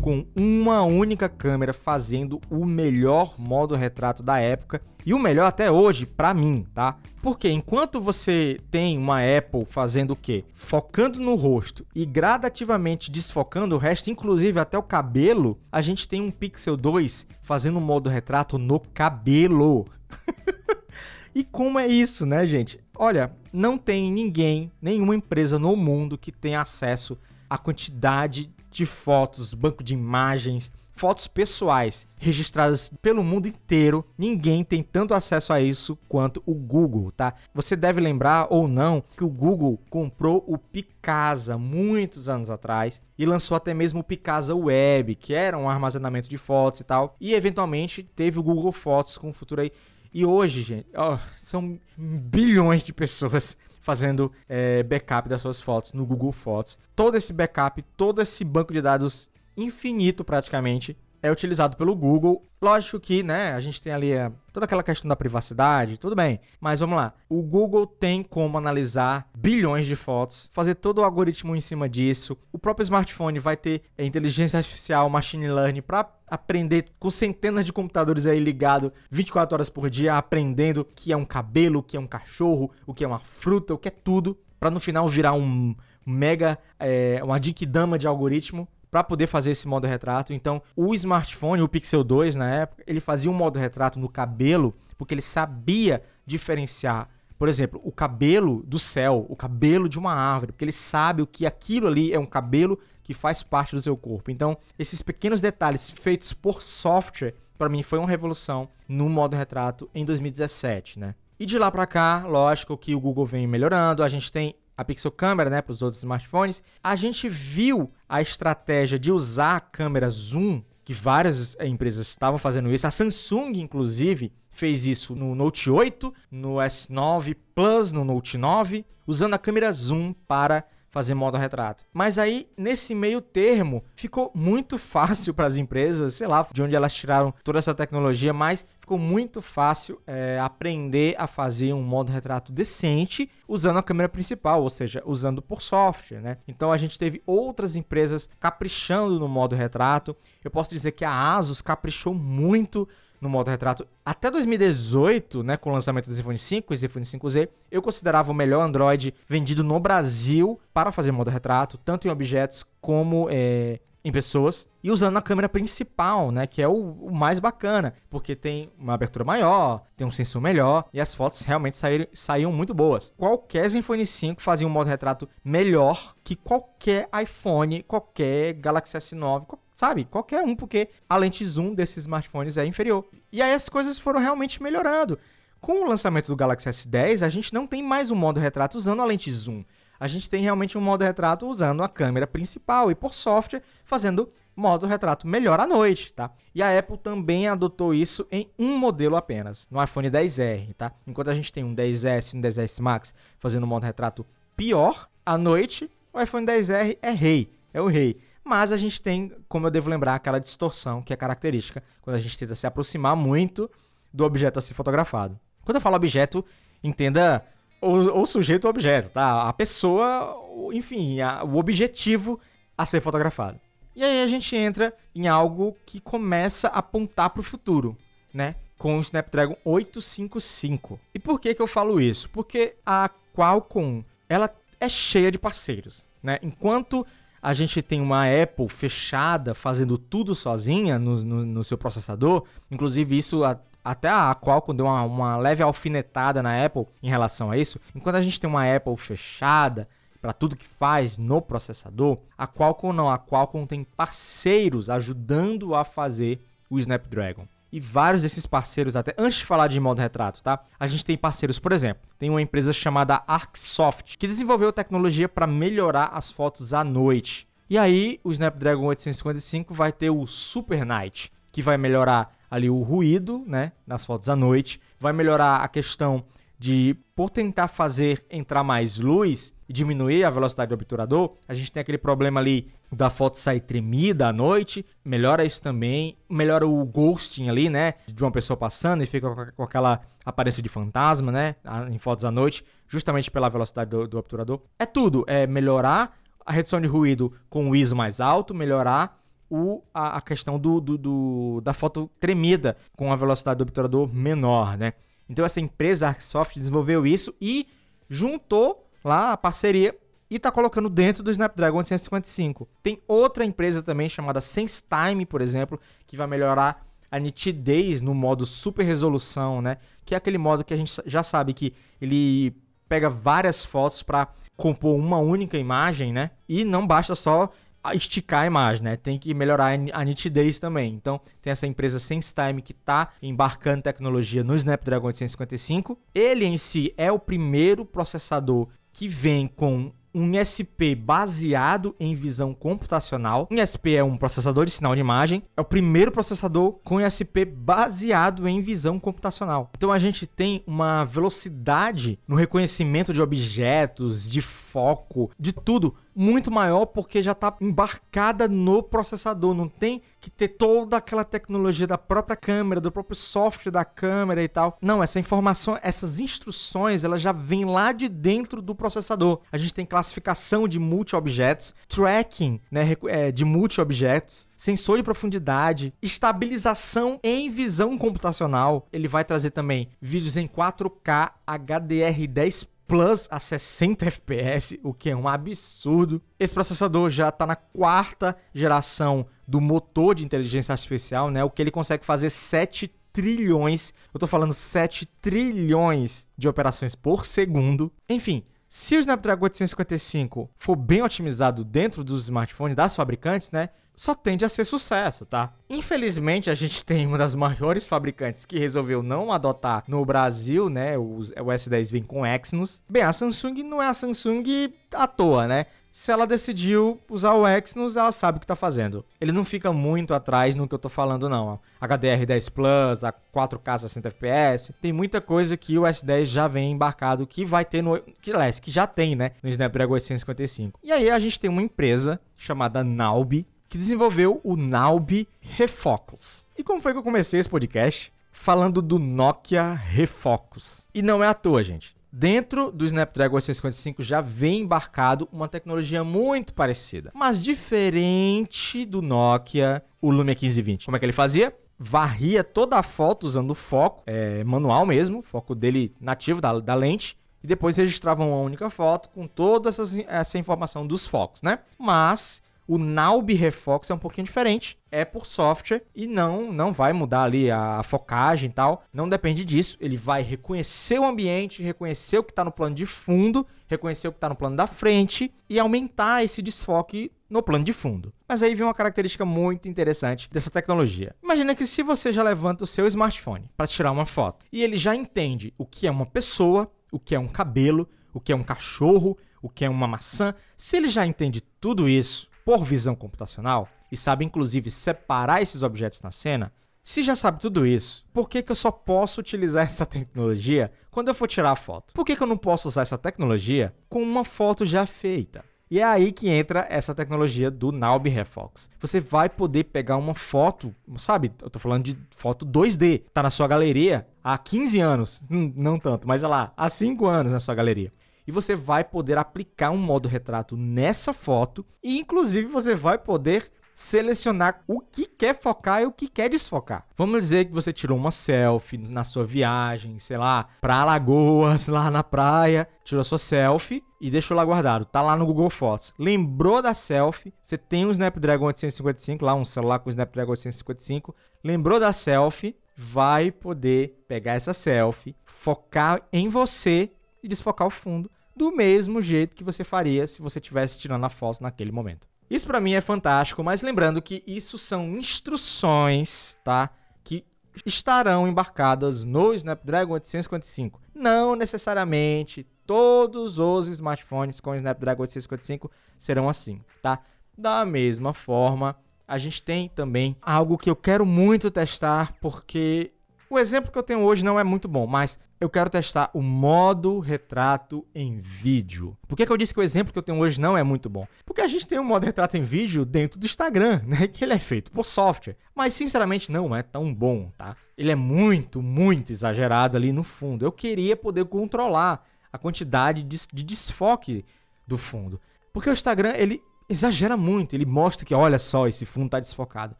[0.01, 5.71] com uma única câmera fazendo o melhor modo retrato da época e o melhor até
[5.71, 6.97] hoje para mim, tá?
[7.21, 10.43] Porque enquanto você tem uma Apple fazendo o quê?
[10.55, 16.19] Focando no rosto e gradativamente desfocando o resto, inclusive até o cabelo, a gente tem
[16.19, 19.85] um Pixel 2 fazendo um modo retrato no cabelo.
[21.33, 22.79] e como é isso, né, gente?
[22.97, 29.53] Olha, não tem ninguém, nenhuma empresa no mundo que tenha acesso à quantidade de fotos,
[29.53, 34.05] banco de imagens, fotos pessoais registradas pelo mundo inteiro.
[34.17, 37.33] Ninguém tem tanto acesso a isso quanto o Google, tá?
[37.53, 43.25] Você deve lembrar ou não que o Google comprou o Picasa muitos anos atrás e
[43.25, 47.15] lançou até mesmo o Picasa Web, que era um armazenamento de fotos e tal.
[47.19, 49.71] E eventualmente teve o Google Fotos com o futuro aí.
[50.13, 56.05] E hoje, gente, ó, são bilhões de pessoas fazendo é, backup das suas fotos no
[56.05, 56.79] Google Fotos.
[56.95, 62.45] Todo esse backup, todo esse banco de dados infinito praticamente é utilizado pelo Google.
[62.61, 66.39] Lógico que, né, a gente tem ali é, toda aquela questão da privacidade, tudo bem.
[66.59, 67.13] Mas vamos lá.
[67.29, 72.37] O Google tem como analisar bilhões de fotos, fazer todo o algoritmo em cima disso.
[72.51, 77.73] O próprio smartphone vai ter é, inteligência artificial, machine learning para aprender com centenas de
[77.73, 81.97] computadores aí ligado 24 horas por dia, aprendendo o que é um cabelo, o que
[81.97, 85.09] é um cachorro, o que é uma fruta, o que é tudo, para no final
[85.09, 90.33] virar um mega, é, uma dama de algoritmo para poder fazer esse modo retrato.
[90.33, 94.75] Então, o smartphone, o Pixel 2 na época, ele fazia um modo retrato no cabelo
[94.97, 100.51] porque ele sabia diferenciar, por exemplo, o cabelo do céu, o cabelo de uma árvore,
[100.51, 103.97] porque ele sabe o que aquilo ali é um cabelo que faz parte do seu
[103.97, 104.29] corpo.
[104.29, 109.89] Então, esses pequenos detalhes feitos por software, para mim foi uma revolução no modo retrato
[109.95, 111.15] em 2017, né?
[111.39, 114.85] E de lá para cá, lógico que o Google vem melhorando, a gente tem a
[114.85, 119.59] Pixel Câmera, né, para os outros smartphones, a gente viu a estratégia de usar a
[119.59, 122.87] câmera zoom, que várias empresas estavam fazendo isso.
[122.87, 129.35] A Samsung, inclusive, fez isso no Note 8, no S9 Plus, no Note 9, usando
[129.35, 131.85] a câmera zoom para fazer modo retrato.
[131.93, 136.75] Mas aí, nesse meio termo, ficou muito fácil para as empresas, sei lá, de onde
[136.75, 142.11] elas tiraram toda essa tecnologia, mas ficou muito fácil é, aprender a fazer um modo
[142.11, 146.37] retrato decente usando a câmera principal, ou seja, usando por software, né?
[146.47, 150.15] Então a gente teve outras empresas caprichando no modo retrato.
[150.43, 152.87] Eu posso dizer que a Asus caprichou muito
[153.21, 157.49] no modo retrato até 2018, né, com o lançamento do Zenfone 5 e Zenfone 5Z,
[157.69, 162.65] eu considerava o melhor Android vendido no Brasil para fazer modo retrato, tanto em objetos
[162.81, 167.39] como é, em pessoas e usando a câmera principal, né, que é o, o, mais
[167.39, 172.07] bacana, porque tem uma abertura maior, tem um sensor melhor e as fotos realmente saíram,
[172.13, 173.13] saíam muito boas.
[173.15, 179.45] Qualquer Zenfone 5 fazia um modo retrato melhor que qualquer iPhone, qualquer Galaxy S9,
[179.81, 180.05] sabe?
[180.05, 183.05] Qualquer um, porque a lente zoom desses smartphones é inferior.
[183.31, 185.17] E aí as coisas foram realmente melhorando.
[185.59, 189.01] Com o lançamento do Galaxy S10, a gente não tem mais um modo retrato usando
[189.01, 189.63] a lente zoom
[190.01, 194.33] a gente tem realmente um modo retrato usando a câmera principal e por software fazendo
[194.55, 196.31] modo retrato melhor à noite, tá?
[196.55, 200.91] E a Apple também adotou isso em um modelo apenas, no iPhone 10R, tá?
[201.05, 204.25] Enquanto a gente tem um 10S e um 10S Max fazendo modo retrato
[204.57, 208.19] pior à noite, o iPhone 10R é rei, é o rei.
[208.43, 212.19] Mas a gente tem, como eu devo lembrar, aquela distorção que é característica quando a
[212.19, 213.69] gente tenta se aproximar muito
[214.13, 215.39] do objeto a ser fotografado.
[215.63, 216.43] Quando eu falo objeto,
[216.83, 217.45] entenda
[217.81, 219.47] o, o sujeito o objeto, tá?
[219.47, 220.35] A pessoa,
[220.73, 222.39] enfim, a, o objetivo
[222.77, 223.59] a ser fotografado.
[223.95, 227.97] E aí a gente entra em algo que começa a apontar para o futuro,
[228.33, 228.55] né?
[228.77, 230.99] Com o Snapdragon 855.
[231.13, 232.29] E por que que eu falo isso?
[232.29, 234.49] Porque a Qualcomm, ela
[234.79, 236.39] é cheia de parceiros, né?
[236.41, 237.05] Enquanto
[237.41, 243.17] a gente tem uma Apple fechada, fazendo tudo sozinha no, no, no seu processador, inclusive
[243.17, 247.57] isso a, até a Qualcomm deu uma, uma leve alfinetada na Apple em relação a
[247.57, 247.79] isso.
[247.95, 249.87] Enquanto a gente tem uma Apple fechada
[250.21, 253.09] para tudo que faz no processador, a Qualcomm não.
[253.09, 257.47] A Qualcomm tem parceiros ajudando a fazer o Snapdragon.
[257.71, 260.63] E vários desses parceiros, até antes de falar de modo retrato, tá?
[260.79, 265.47] A gente tem parceiros, por exemplo, tem uma empresa chamada Arcsoft, que desenvolveu tecnologia para
[265.47, 267.47] melhorar as fotos à noite.
[267.69, 272.81] E aí, o Snapdragon 855 vai ter o Super Night, que vai melhorar ali o
[272.81, 276.25] ruído, né, nas fotos à noite, vai melhorar a questão
[276.61, 281.71] de por tentar fazer entrar mais luz e diminuir a velocidade do obturador, a gente
[281.71, 286.85] tem aquele problema ali da foto sair tremida à noite, melhora isso também, melhora o
[286.85, 291.55] ghosting ali, né, de uma pessoa passando e fica com aquela aparência de fantasma, né,
[291.89, 294.61] em fotos à noite, justamente pela velocidade do, do obturador.
[294.77, 299.19] É tudo, é melhorar a redução de ruído com o ISO mais alto, melhorar
[299.49, 304.07] o, a, a questão do, do, do, da foto tremida com a velocidade do obturador
[304.13, 304.93] menor, né?
[305.31, 307.65] Então essa empresa Arcsoft desenvolveu isso e
[308.09, 309.97] juntou lá a parceria
[310.29, 312.67] e está colocando dentro do Snapdragon 855.
[312.83, 318.45] Tem outra empresa também chamada SenseTime, por exemplo, que vai melhorar a nitidez no modo
[318.45, 319.77] super resolução, né?
[320.05, 322.53] Que é aquele modo que a gente já sabe que ele
[322.89, 326.31] pega várias fotos para compor uma única imagem, né?
[326.47, 327.49] E não basta só
[327.93, 328.95] esticar a imagem, né?
[328.95, 330.93] Tem que melhorar a nitidez também.
[330.93, 335.97] Então, tem essa empresa SenseTime que está embarcando tecnologia no Snapdragon 855.
[336.13, 342.53] Ele em si é o primeiro processador que vem com um SP baseado em visão
[342.53, 343.47] computacional.
[343.49, 345.43] Um SP é um processador de sinal de imagem.
[345.55, 349.71] É o primeiro processador com SP baseado em visão computacional.
[349.77, 356.51] Então a gente tem uma velocidade no reconhecimento de objetos, de foco, de tudo muito
[356.51, 359.53] maior porque já está embarcada no processador.
[359.53, 364.43] Não tem que ter toda aquela tecnologia da própria câmera, do próprio software da câmera
[364.43, 364.77] e tal.
[364.81, 369.39] Não, essa informação, essas instruções, elas já vêm lá de dentro do processador.
[369.51, 377.19] A gente tem classificação de multi-objetos, tracking né, é, de multi-objetos, sensor de profundidade, estabilização
[377.23, 378.87] em visão computacional.
[378.93, 385.15] Ele vai trazer também vídeos em 4K HDR10 Plus a 60 FPS, o que é
[385.15, 386.21] um absurdo.
[386.37, 391.41] Esse processador já está na quarta geração do motor de inteligência artificial, né?
[391.41, 397.25] O que ele consegue fazer 7 trilhões, eu estou falando 7 trilhões de operações por
[397.25, 397.89] segundo.
[398.09, 404.15] Enfim, se o Snapdragon 855 for bem otimizado dentro dos smartphones das fabricantes, né, só
[404.15, 405.53] tende a ser sucesso, tá?
[405.69, 410.97] Infelizmente, a gente tem uma das maiores fabricantes que resolveu não adotar no Brasil, né?
[410.97, 412.81] O, o S10 vem com Exynos.
[412.87, 415.65] Bem, a Samsung não é a Samsung à toa, né?
[415.91, 419.05] Se ela decidiu usar o Exynos, ela sabe o que está fazendo.
[419.19, 421.59] Ele não fica muito atrás no que eu estou falando, não.
[421.81, 427.27] HDR10 Plus, a 4K 60 FPS, tem muita coisa que o S10 já vem embarcado,
[427.27, 427.99] que vai ter no...
[428.21, 429.31] Que, aliás, que já tem, né?
[429.43, 430.79] No Snapdragon 855.
[430.81, 436.47] E aí a gente tem uma empresa chamada Naube, que desenvolveu o Naube Refocus.
[436.57, 438.13] E como foi que eu comecei esse podcast?
[438.31, 440.87] Falando do Nokia Refocus.
[440.93, 441.95] E não é à toa, gente.
[442.11, 449.83] Dentro do Snapdragon 855 já vem embarcado uma tecnologia muito parecida, mas diferente do Nokia,
[450.01, 450.85] o Lumia 1520.
[450.85, 451.55] Como é que ele fazia?
[451.83, 457.17] varria toda a foto usando foco, é, manual mesmo, foco dele nativo da, da lente,
[457.43, 461.57] e depois registrava uma única foto com toda essa, essa informação dos focos, né?
[461.79, 462.39] Mas
[462.71, 467.23] o Naub Refox é um pouquinho diferente, é por software e não não vai mudar
[467.23, 472.23] ali a focagem e tal, não depende disso, ele vai reconhecer o ambiente, reconhecer o
[472.23, 475.59] que está no plano de fundo, reconhecer o que está no plano da frente e
[475.59, 478.13] aumentar esse desfoque no plano de fundo.
[478.25, 481.13] Mas aí vem uma característica muito interessante dessa tecnologia.
[481.21, 484.77] Imagina que se você já levanta o seu smartphone para tirar uma foto e ele
[484.77, 488.35] já entende o que é uma pessoa, o que é um cabelo, o que é
[488.35, 492.93] um cachorro, o que é uma maçã, se ele já entende tudo isso por visão
[492.93, 496.51] computacional e sabe inclusive separar esses objetos na cena,
[496.83, 501.07] se já sabe tudo isso, por que, que eu só posso utilizar essa tecnologia quando
[501.07, 501.93] eu for tirar a foto?
[501.93, 505.45] Por que, que eu não posso usar essa tecnologia com uma foto já feita?
[505.69, 508.69] E é aí que entra essa tecnologia do Naub Refox.
[508.81, 511.31] Você vai poder pegar uma foto, sabe?
[511.41, 515.79] Eu tô falando de foto 2D, tá na sua galeria há 15 anos, hum, não
[515.79, 517.93] tanto, mas olha lá, há 5 anos na sua galeria.
[518.27, 523.51] E você vai poder aplicar um modo retrato nessa foto e inclusive você vai poder
[523.73, 526.85] selecionar o que quer focar e o que quer desfocar.
[526.95, 531.89] Vamos dizer que você tirou uma selfie na sua viagem, sei lá, para Alagoas, lá
[531.89, 534.85] na praia, tirou sua selfie e deixou lá guardado.
[534.85, 535.93] Tá lá no Google Fotos.
[535.97, 537.33] Lembrou da selfie?
[537.41, 541.15] Você tem um Snapdragon 855 lá, um celular com Snapdragon 855.
[541.43, 542.55] Lembrou da selfie?
[542.75, 546.91] Vai poder pegar essa selfie, focar em você
[547.23, 551.09] e desfocar o fundo do mesmo jeito que você faria se você estivesse tirando a
[551.09, 552.07] foto naquele momento.
[552.29, 556.69] Isso para mim é fantástico, mas lembrando que isso são instruções, tá?
[557.03, 557.25] Que
[557.65, 560.81] estarão embarcadas no Snapdragon 855.
[560.95, 566.99] Não necessariamente todos os smartphones com Snapdragon 855 serão assim, tá?
[567.37, 572.93] Da mesma forma, a gente tem também algo que eu quero muito testar porque
[573.31, 576.21] o exemplo que eu tenho hoje não é muito bom, mas eu quero testar o
[576.21, 578.97] modo retrato em vídeo.
[579.07, 580.89] Por que, que eu disse que o exemplo que eu tenho hoje não é muito
[580.89, 581.07] bom?
[581.25, 584.07] Porque a gente tem um modo retrato em vídeo dentro do Instagram, né?
[584.11, 585.37] Que ele é feito por software.
[585.55, 587.55] Mas sinceramente não é tão bom, tá?
[587.77, 590.45] Ele é muito, muito exagerado ali no fundo.
[590.45, 594.25] Eu queria poder controlar a quantidade de, de desfoque
[594.67, 595.19] do fundo.
[595.53, 597.55] Porque o Instagram, ele exagera muito.
[597.55, 599.75] Ele mostra que, olha só, esse fundo está desfocado.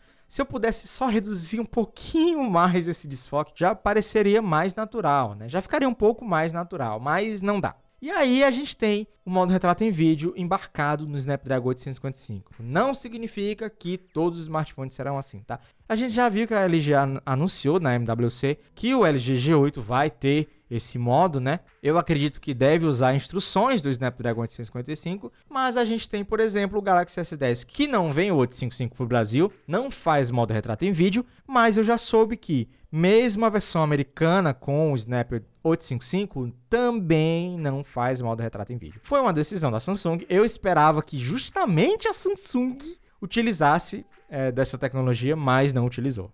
[0.32, 5.50] Se eu pudesse só reduzir um pouquinho mais esse desfoque, já pareceria mais natural, né?
[5.50, 7.76] Já ficaria um pouco mais natural, mas não dá.
[8.02, 12.54] E aí a gente tem o modo retrato em vídeo embarcado no Snapdragon 855.
[12.60, 15.60] Não significa que todos os smartphones serão assim, tá?
[15.90, 16.94] A gente já viu que a LG
[17.26, 21.60] anunciou na MWC que o LG G8 vai ter esse modo, né?
[21.84, 26.80] Eu acredito que deve usar instruções do Snapdragon 855, mas a gente tem, por exemplo,
[26.80, 30.86] o Galaxy S10 que não vem o 855 para o Brasil, não faz modo retrato
[30.86, 35.32] em vídeo, mas eu já soube que mesmo a versão americana com o Snap
[35.64, 39.00] 855 também não faz modo retrato em vídeo.
[39.04, 40.26] Foi uma decisão da Samsung.
[40.30, 42.78] Eu esperava que justamente a Samsung
[43.22, 46.32] utilizasse é, dessa tecnologia, mas não utilizou.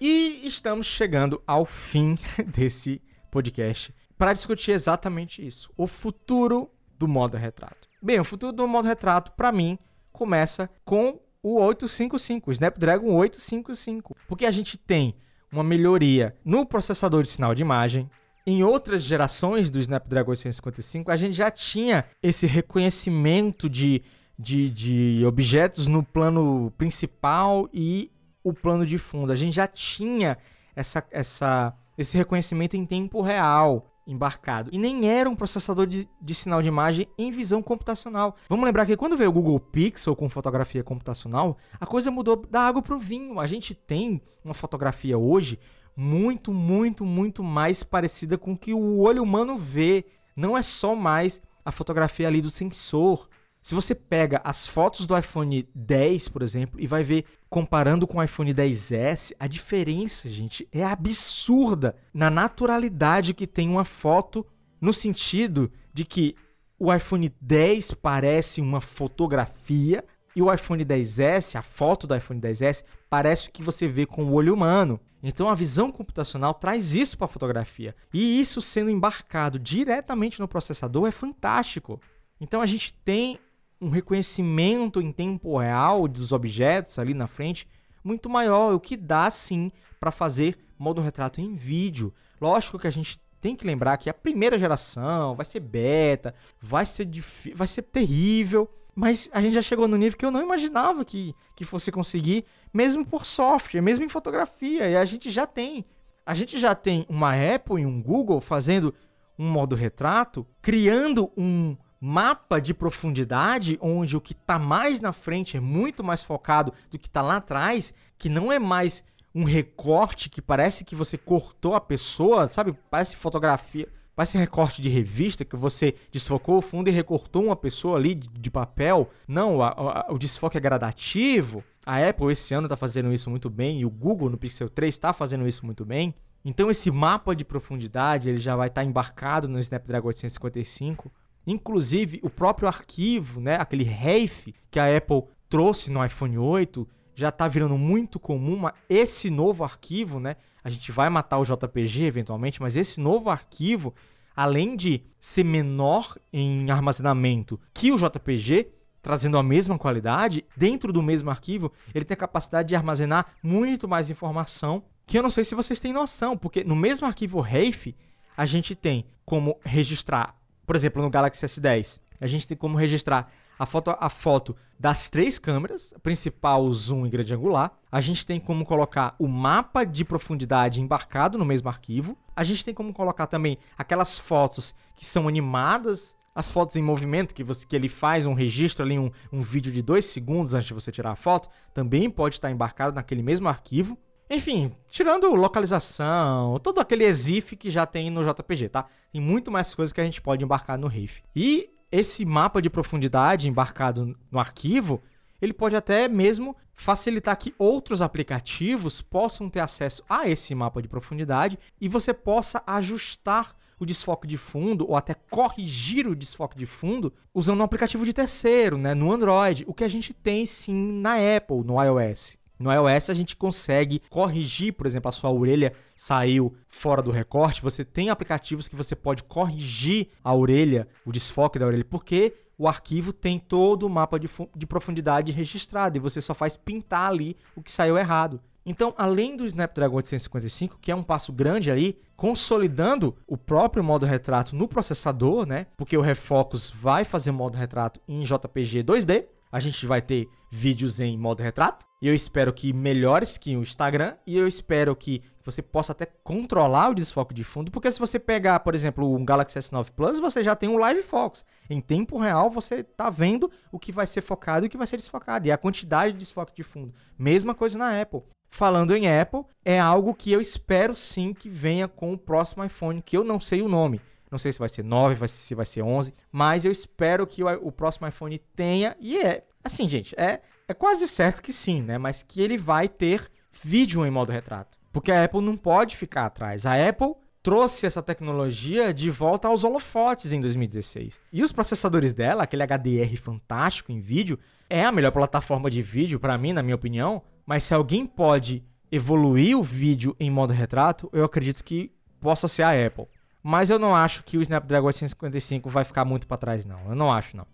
[0.00, 2.18] E estamos chegando ao fim
[2.48, 3.00] desse
[3.34, 7.88] podcast para discutir exatamente isso, o futuro do modo retrato.
[8.00, 9.76] Bem, o futuro do modo retrato para mim
[10.12, 15.16] começa com o 855, o Snapdragon 855, porque a gente tem
[15.50, 18.08] uma melhoria no processador de sinal de imagem.
[18.46, 24.02] Em outras gerações do Snapdragon 855, a gente já tinha esse reconhecimento de,
[24.38, 28.12] de, de objetos no plano principal e
[28.44, 29.32] o plano de fundo.
[29.32, 30.38] A gente já tinha
[30.76, 34.70] essa, essa esse reconhecimento em tempo real embarcado.
[34.72, 38.36] E nem era um processador de, de, sinal de imagem em visão computacional.
[38.48, 42.60] Vamos lembrar que quando veio o Google Pixel com fotografia computacional, a coisa mudou da
[42.60, 43.40] água para o vinho.
[43.40, 45.58] A gente tem uma fotografia hoje
[45.96, 50.04] muito, muito, muito mais parecida com o que o olho humano vê.
[50.36, 53.28] Não é só mais a fotografia ali do sensor.
[53.64, 58.18] Se você pega as fotos do iPhone 10, por exemplo, e vai ver comparando com
[58.18, 64.46] o iPhone 10S, a diferença, gente, é absurda na naturalidade que tem uma foto,
[64.78, 66.36] no sentido de que
[66.78, 70.04] o iPhone 10 parece uma fotografia
[70.36, 74.32] e o iPhone 10S, a foto do iPhone 10S, parece que você vê com o
[74.34, 75.00] olho humano.
[75.22, 77.96] Então a visão computacional traz isso para a fotografia.
[78.12, 81.98] E isso sendo embarcado diretamente no processador é fantástico.
[82.38, 83.38] Então a gente tem
[83.84, 87.68] um reconhecimento em tempo real dos objetos ali na frente
[88.02, 92.12] muito maior, o que dá sim para fazer modo retrato em vídeo.
[92.40, 96.84] Lógico que a gente tem que lembrar que a primeira geração vai ser beta, vai
[96.84, 97.08] ser
[97.54, 101.34] vai ser terrível, Mas a gente já chegou no nível que eu não imaginava que,
[101.56, 104.88] que fosse conseguir, mesmo por software, mesmo em fotografia.
[104.88, 105.84] E a gente já tem.
[106.24, 108.94] A gente já tem uma Apple e um Google fazendo
[109.36, 115.56] um modo retrato, criando um mapa de profundidade onde o que está mais na frente
[115.56, 119.02] é muito mais focado do que está lá atrás, que não é mais
[119.34, 122.76] um recorte que parece que você cortou a pessoa, sabe?
[122.90, 127.96] Parece fotografia Parece recorte de revista que você desfocou o fundo e recortou uma pessoa
[127.96, 129.10] ali de, de papel.
[129.26, 131.64] Não, a, a, o desfoque é gradativo.
[131.84, 134.94] A Apple esse ano está fazendo isso muito bem e o Google no Pixel 3
[134.94, 136.14] está fazendo isso muito bem.
[136.44, 141.10] Então esse mapa de profundidade ele já vai estar tá embarcado no Snapdragon 855.
[141.46, 147.28] Inclusive o próprio arquivo, né, aquele RAIF que a Apple trouxe no iPhone 8, já
[147.28, 148.56] está virando muito comum.
[148.56, 153.28] Mas esse novo arquivo, né, a gente vai matar o JPG eventualmente, mas esse novo
[153.28, 153.94] arquivo,
[154.34, 158.70] além de ser menor em armazenamento que o JPG,
[159.02, 163.86] trazendo a mesma qualidade, dentro do mesmo arquivo, ele tem a capacidade de armazenar muito
[163.86, 167.94] mais informação, que eu não sei se vocês têm noção, porque no mesmo arquivo RAIF,
[168.34, 170.34] a gente tem como registrar,
[170.66, 175.08] por exemplo, no Galaxy S10, a gente tem como registrar a foto, a foto das
[175.08, 177.72] três câmeras, principal, zoom e grande angular.
[177.90, 182.16] A gente tem como colocar o mapa de profundidade embarcado no mesmo arquivo.
[182.34, 187.34] A gente tem como colocar também aquelas fotos que são animadas, as fotos em movimento,
[187.34, 190.66] que, você, que ele faz um registro ali, um, um vídeo de dois segundos antes
[190.66, 193.96] de você tirar a foto, também pode estar embarcado naquele mesmo arquivo.
[194.28, 198.86] Enfim, tirando localização, todo aquele exif que já tem no JPG, tá?
[199.12, 201.22] Tem muito mais coisas que a gente pode embarcar no RAIF.
[201.36, 205.02] E esse mapa de profundidade embarcado no arquivo,
[205.40, 210.88] ele pode até mesmo facilitar que outros aplicativos possam ter acesso a esse mapa de
[210.88, 216.66] profundidade e você possa ajustar o desfoque de fundo ou até corrigir o desfoque de
[216.66, 221.00] fundo usando um aplicativo de terceiro, né, no Android, o que a gente tem sim
[221.00, 222.38] na Apple, no iOS.
[222.64, 227.60] No iOS a gente consegue corrigir, por exemplo, a sua orelha saiu fora do recorte.
[227.60, 232.66] Você tem aplicativos que você pode corrigir a orelha, o desfoque da orelha, porque o
[232.66, 237.36] arquivo tem todo o mapa de, de profundidade registrado e você só faz pintar ali
[237.54, 238.40] o que saiu errado.
[238.64, 244.06] Então, além do Snapdragon 855, que é um passo grande aí, consolidando o próprio modo
[244.06, 245.66] retrato no processador, né?
[245.76, 250.98] Porque o Refocus vai fazer modo retrato em JPG 2D, a gente vai ter vídeos
[250.98, 251.84] em modo retrato.
[252.04, 254.12] E eu espero que melhores que o Instagram.
[254.26, 257.70] E eu espero que você possa até controlar o desfoque de fundo.
[257.70, 261.02] Porque se você pegar, por exemplo, um Galaxy S9 Plus, você já tem um Live
[261.02, 261.46] Focus.
[261.70, 264.86] Em tempo real, você tá vendo o que vai ser focado e o que vai
[264.86, 265.46] ser desfocado.
[265.46, 266.92] E a quantidade de desfoque de fundo.
[267.18, 268.20] Mesma coisa na Apple.
[268.50, 273.00] Falando em Apple, é algo que eu espero sim que venha com o próximo iPhone,
[273.00, 273.98] que eu não sei o nome.
[274.30, 277.48] Não sei se vai ser 9, se vai ser 11, mas eu espero que o,
[277.66, 281.98] o próximo iPhone tenha, e é, assim, gente, é, é quase certo que sim, né?
[281.98, 284.78] Mas que ele vai ter vídeo em modo retrato.
[284.92, 286.66] Porque a Apple não pode ficar atrás.
[286.66, 291.20] A Apple trouxe essa tecnologia de volta aos holofotes em 2016.
[291.32, 294.38] E os processadores dela, aquele HDR fantástico em vídeo,
[294.70, 297.20] é a melhor plataforma de vídeo para mim, na minha opinião.
[297.44, 302.62] Mas se alguém pode evoluir o vídeo em modo retrato, eu acredito que possa ser
[302.62, 303.06] a Apple.
[303.42, 306.88] Mas eu não acho que o Snapdragon 855 vai ficar muito para trás, não.
[306.88, 307.46] Eu não acho, não.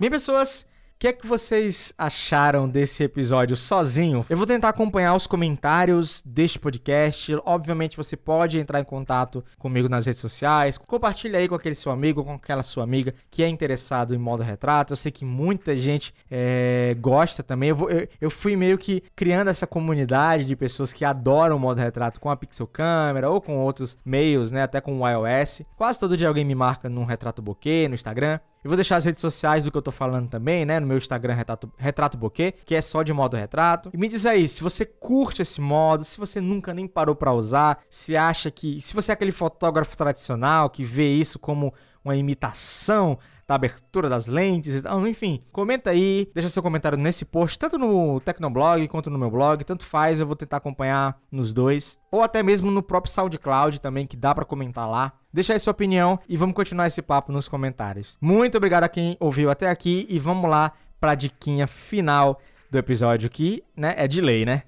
[0.00, 0.66] Bem, pessoas,
[1.00, 4.22] que é que vocês acharam desse episódio sozinho?
[4.28, 7.34] Eu vou tentar acompanhar os comentários deste podcast.
[7.46, 10.76] Obviamente você pode entrar em contato comigo nas redes sociais.
[10.76, 14.42] Compartilha aí com aquele seu amigo, com aquela sua amiga que é interessado em modo
[14.42, 14.92] retrato.
[14.92, 17.70] Eu sei que muita gente é, gosta também.
[17.70, 21.58] Eu, vou, eu, eu, fui meio que criando essa comunidade de pessoas que adoram o
[21.58, 24.64] modo retrato com a Pixel Câmera ou com outros meios, né?
[24.64, 25.62] Até com o iOS.
[25.78, 28.38] Quase todo dia alguém me marca num retrato bokeh no Instagram.
[28.62, 30.78] Eu vou deixar as redes sociais do que eu tô falando também, né?
[30.78, 32.18] No meu Instagram, Retrato, retrato
[32.66, 33.90] que é só de modo retrato.
[33.92, 37.32] E me diz aí, se você curte esse modo, se você nunca nem parou para
[37.32, 38.80] usar, se acha que.
[38.82, 41.72] Se você é aquele fotógrafo tradicional que vê isso como
[42.04, 43.18] uma imitação
[43.50, 45.04] da abertura das lentes e tal.
[45.08, 49.64] Enfim, comenta aí, deixa seu comentário nesse post, tanto no Tecnoblog quanto no meu blog,
[49.64, 51.98] tanto faz, eu vou tentar acompanhar nos dois.
[52.12, 55.14] Ou até mesmo no próprio SoundCloud também, que dá para comentar lá.
[55.32, 58.16] Deixa aí sua opinião e vamos continuar esse papo nos comentários.
[58.20, 62.78] Muito obrigado a quem ouviu até aqui e vamos lá para a diquinha final do
[62.78, 64.62] episódio que, né, é de lei, né?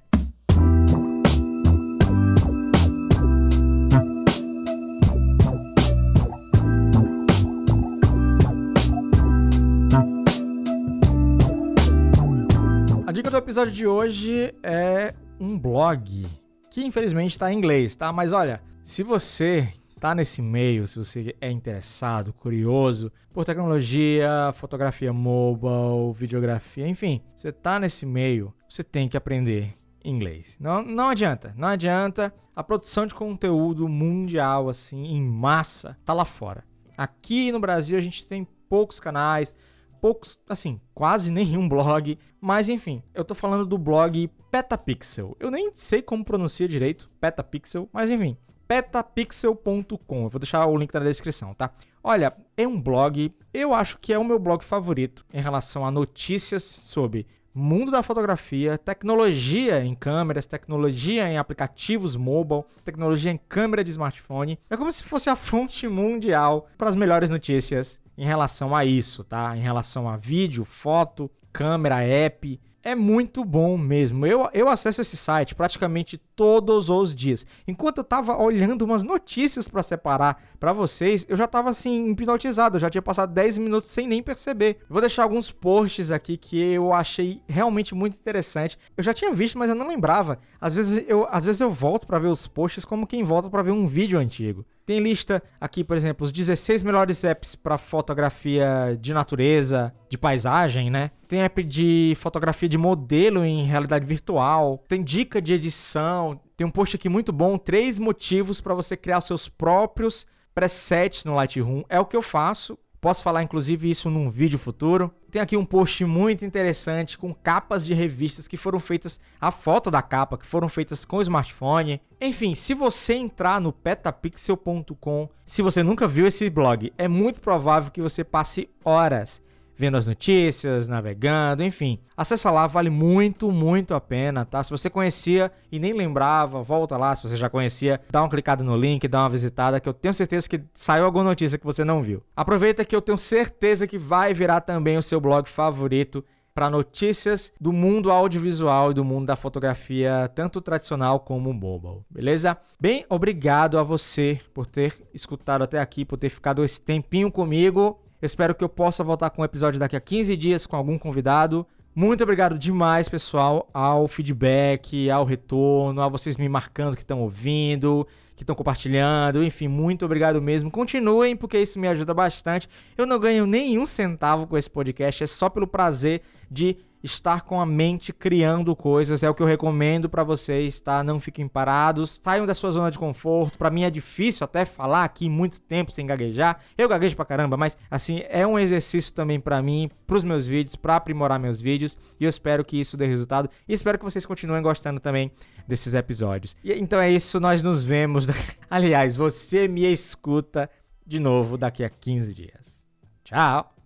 [13.33, 16.27] Do episódio de hoje é um blog
[16.71, 18.13] que infelizmente está em inglês, tá?
[18.13, 25.15] Mas olha, se você tá nesse meio, se você é interessado, curioso por tecnologia, fotografia
[25.15, 30.59] mobile, videografia, enfim, você tá nesse meio, você tem que aprender inglês.
[30.61, 32.35] Não, não adianta, não adianta.
[32.55, 36.65] A produção de conteúdo mundial, assim, em massa, tá lá fora.
[36.99, 39.55] Aqui no Brasil a gente tem poucos canais,
[40.03, 45.37] poucos, assim, quase nenhum blog, mas enfim, eu tô falando do blog Petapixel.
[45.39, 48.37] Eu nem sei como pronuncia direito, Petapixel, mas enfim,
[48.67, 50.25] petapixel.com.
[50.25, 51.71] Eu vou deixar o link na descrição, tá?
[52.03, 55.91] Olha, é um blog, eu acho que é o meu blog favorito em relação a
[55.91, 57.25] notícias sobre
[57.55, 64.59] mundo da fotografia, tecnologia em câmeras, tecnologia em aplicativos mobile, tecnologia em câmera de smartphone.
[64.69, 69.25] É como se fosse a fonte mundial para as melhores notícias em relação a isso,
[69.25, 69.57] tá?
[69.57, 74.25] Em relação a vídeo, foto, câmera, app, é muito bom mesmo.
[74.25, 77.45] Eu, eu acesso esse site praticamente todos os dias.
[77.67, 82.77] Enquanto eu tava olhando umas notícias para separar para vocês, eu já tava assim hipnotizado,
[82.77, 84.79] eu já tinha passado 10 minutos sem nem perceber.
[84.89, 88.79] vou deixar alguns posts aqui que eu achei realmente muito interessante.
[88.97, 90.39] Eu já tinha visto, mas eu não lembrava.
[90.61, 93.63] Às vezes eu, às vezes eu volto para ver os posts como quem volta para
[93.63, 94.65] ver um vídeo antigo.
[94.85, 100.91] Tem lista aqui, por exemplo, os 16 melhores apps para fotografia de natureza, de paisagem,
[100.91, 101.11] né?
[101.29, 106.71] Tem app de fotografia de modelo em realidade virtual, tem dica de edição, tem um
[106.71, 111.83] post aqui muito bom, três motivos para você criar seus próprios presets no Lightroom.
[111.89, 112.79] É o que eu faço.
[113.03, 115.13] Posso falar inclusive isso num vídeo futuro.
[115.29, 119.91] Tem aqui um post muito interessante com capas de revistas que foram feitas, a foto
[119.91, 122.01] da capa, que foram feitas com o smartphone.
[122.21, 127.91] Enfim, se você entrar no petapixel.com, se você nunca viu esse blog, é muito provável
[127.91, 129.43] que você passe horas
[129.83, 131.99] vendo as notícias, navegando, enfim.
[132.17, 134.63] Acessa lá, vale muito, muito a pena, tá?
[134.63, 137.17] Se você conhecia e nem lembrava, volta lá.
[137.17, 140.15] Se você já conhecia, dá uma clicada no link, dá uma visitada, que eu tenho
[140.15, 142.23] certeza que saiu alguma notícia que você não viu.
[142.37, 146.25] Aproveita que eu tenho certeza que vai virar também o seu blog favorito
[146.55, 152.57] para notícias do mundo audiovisual e do mundo da fotografia, tanto tradicional como mobile, beleza?
[152.79, 157.99] Bem, obrigado a você por ter escutado até aqui, por ter ficado esse tempinho comigo.
[158.23, 161.67] Espero que eu possa voltar com um episódio daqui a 15 dias com algum convidado.
[161.93, 168.07] Muito obrigado demais, pessoal, ao feedback, ao retorno, a vocês me marcando que estão ouvindo,
[168.37, 170.71] que estão compartilhando, enfim, muito obrigado mesmo.
[170.71, 172.69] Continuem, porque isso me ajuda bastante.
[172.97, 177.61] Eu não ganho nenhum centavo com esse podcast, é só pelo prazer de estar com
[177.61, 179.23] a mente criando coisas.
[179.23, 181.03] É o que eu recomendo para vocês, tá?
[181.03, 183.59] Não fiquem parados, saiam da sua zona de conforto.
[183.59, 186.61] Para mim é difícil até falar aqui muito tempo sem gaguejar.
[186.77, 190.77] Eu gaguejo pra caramba, mas assim, é um exercício também para mim, pros meus vídeos,
[190.77, 194.27] para aprimorar meus vídeos, e eu espero que isso dê resultado e espero que vocês
[194.27, 195.33] continuem gostando também
[195.67, 196.57] desses episódios.
[196.63, 198.27] E então é isso, nós nos vemos.
[198.71, 200.71] Aliás, você me escuta
[201.07, 202.87] de novo daqui a 15 dias.
[203.25, 203.82] Tchau.